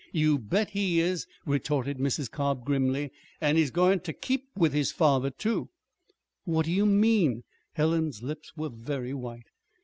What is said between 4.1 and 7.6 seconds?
keep with his father, too." "What do you mean?"